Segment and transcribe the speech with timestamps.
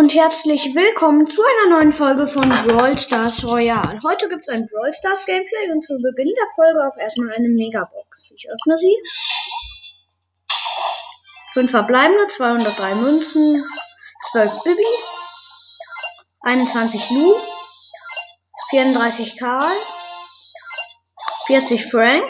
[0.00, 4.00] und herzlich willkommen zu einer neuen Folge von Brawl Stars Royale.
[4.02, 7.50] Heute gibt es ein Brawl Stars Gameplay und zu Beginn der Folge auch erstmal eine
[7.50, 8.30] Megabox.
[8.34, 8.96] Ich öffne sie.
[11.52, 13.62] 5 verbleibende, 203 Münzen,
[14.32, 14.86] 12 Bibi,
[16.44, 17.34] 21 Lu,
[18.70, 19.76] 34 Karl,
[21.44, 22.24] 40 Frank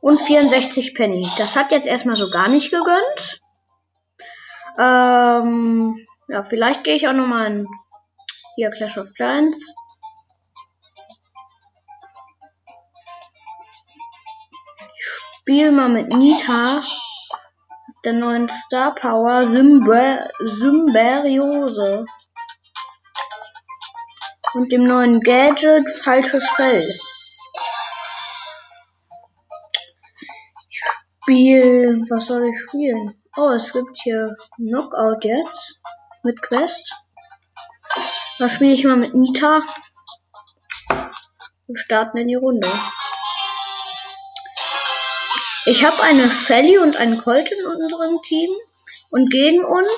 [0.00, 1.28] und 64 Penny.
[1.38, 3.40] Das hat jetzt erstmal so gar nicht gegönnt.
[4.78, 7.68] Ähm, ja, vielleicht gehe ich auch nochmal in
[8.56, 9.56] hier Clash of Clans.
[14.98, 16.82] Ich spiele mal mit Nita.
[18.04, 20.28] Der neuen Star Power Symber.
[24.54, 26.98] Und dem neuen Gadget Falsches Fell.
[31.22, 32.04] Spiel.
[32.10, 33.16] Was soll ich spielen?
[33.36, 35.80] Oh, es gibt hier Knockout jetzt.
[36.24, 36.90] Mit Quest.
[38.38, 39.62] Da spiele ich mal mit Nita.
[41.66, 42.66] Wir starten in die Runde.
[45.66, 48.48] Ich habe eine Shelly und einen Colt in unserem Team.
[49.10, 49.88] Und gegen uns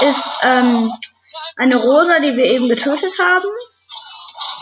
[0.00, 0.92] ist ähm,
[1.56, 3.48] eine Rosa, die wir eben getötet haben.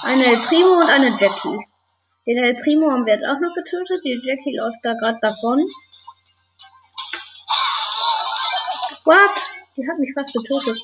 [0.03, 1.59] Eine El Primo und eine Jackie.
[2.27, 4.03] Den El Primo haben wir jetzt auch noch getötet.
[4.05, 5.65] Die Jackie läuft da gerade davon.
[9.05, 9.58] What?
[9.79, 10.83] Die hat mich fast getötet.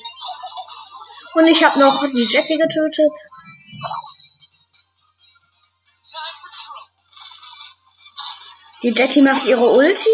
[1.33, 3.11] Und ich habe noch die Jackie getötet.
[8.83, 10.09] Die Jackie macht ihre Ulti.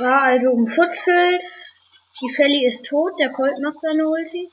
[0.00, 1.42] War also um Schutzschild.
[2.20, 3.12] Die Felly ist tot.
[3.18, 4.50] Der Colt macht seine Ulti.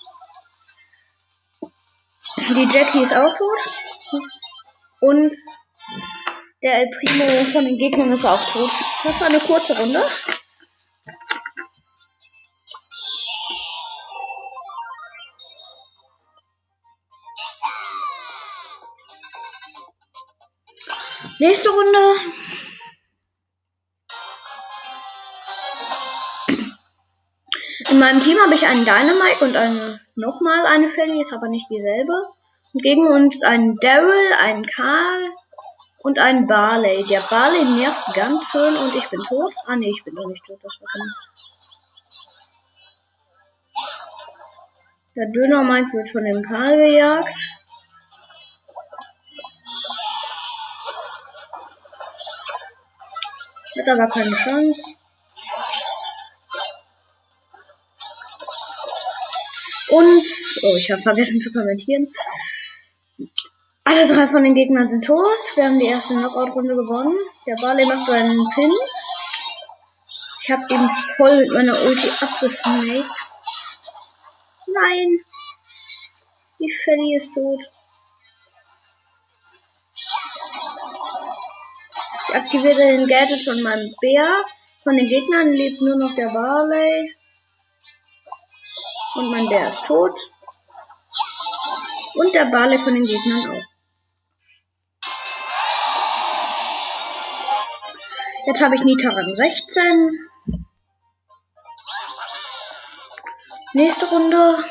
[2.37, 3.59] Die Jackie ist auch tot.
[5.01, 5.35] Und
[6.63, 8.71] der El Primo von den Gegnern ist auch tot.
[9.03, 10.01] Das war eine kurze Runde.
[21.39, 21.99] Nächste Runde.
[27.91, 31.69] In meinem Team habe ich einen Dynamite und eine nochmal eine Shelly, ist aber nicht
[31.69, 32.13] dieselbe.
[32.73, 35.31] Und gegen uns einen Daryl, einen Karl
[35.99, 37.03] und einen Barley.
[37.03, 39.53] Der Barley nervt ganz schön und ich bin tot.
[39.67, 41.05] Ah ne, ich bin doch nicht tot, das war genau.
[45.15, 47.56] Der Döner wird von dem Karl gejagt.
[53.77, 54.81] Hat aber keine Chance.
[59.89, 60.23] Und,
[60.63, 62.07] oh, ich habe vergessen zu kommentieren.
[63.83, 65.25] Alle drei von den Gegnern sind tot.
[65.55, 67.17] Wir haben die erste Knockout-Runde gewonnen.
[67.45, 68.71] Der Barley macht so einen Pin.
[70.41, 73.05] Ich habe ihn voll mit meiner Ulti abgesnaked.
[74.67, 75.19] Nein.
[76.59, 77.61] Die Shelly ist tot.
[82.29, 84.45] Ich aktiviere den Gadget von meinem Bär.
[84.83, 87.15] Von den Gegnern lebt nur noch der Barley.
[89.15, 90.11] Und mein Bär ist tot.
[92.15, 93.63] Und der Barley von den Gegnern auch.
[98.47, 100.11] Jetzt habe ich Nita Rang 16.
[103.73, 104.63] Nächste Runde.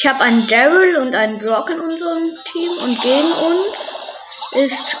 [0.00, 4.04] Ich habe einen Daryl und einen Brock in unserem Team und gegen uns
[4.52, 4.96] ist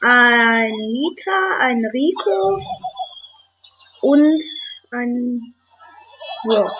[0.00, 2.62] ein Nita, ein Rico
[4.00, 4.42] und
[4.90, 5.54] ein
[6.44, 6.72] Brock.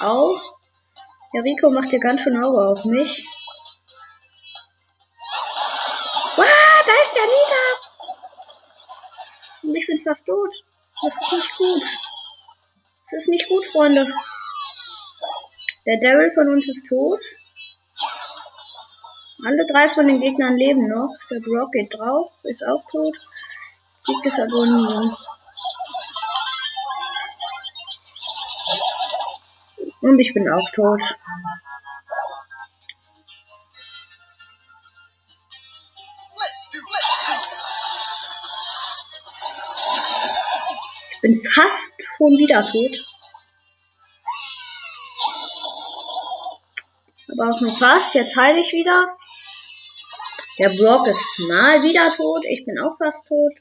[0.00, 0.40] Auch.
[1.34, 3.28] Der Rico macht hier ganz schön Auge auf mich.
[6.36, 6.46] Wow,
[6.86, 7.62] da ist der Nita!
[9.64, 10.50] Und ich bin fast tot.
[11.02, 12.13] Das ist nicht gut.
[13.14, 14.04] Das ist nicht gut, Freunde.
[15.86, 17.20] Der Daryl von uns ist tot.
[19.46, 21.16] Alle drei von den Gegnern leben noch.
[21.30, 23.14] Der Brock geht drauf, ist auch tot.
[24.04, 25.12] Gibt es aber nie.
[30.00, 31.00] Und ich bin auch tot.
[41.24, 43.06] Bin fast schon wieder tot.
[47.32, 48.14] Aber auch nur fast.
[48.14, 49.16] Jetzt heile ich wieder.
[50.58, 52.44] Der Brock ist mal wieder tot.
[52.44, 53.52] Ich bin auch fast tot.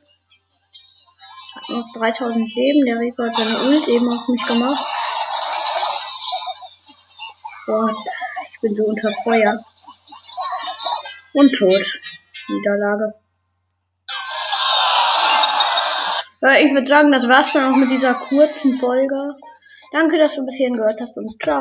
[1.55, 2.85] Hat noch 3000 Leben.
[2.85, 4.85] Der Rico hat seine Ult eben auf mich gemacht.
[7.65, 7.95] Gott,
[8.51, 9.63] ich bin so unter Feuer.
[11.31, 11.85] Und tot.
[12.49, 13.22] Niederlage.
[16.61, 19.15] Ich würde sagen, das war's dann auch mit dieser kurzen Folge.
[19.93, 21.51] Danke, dass du bis hierhin gehört hast und ciao.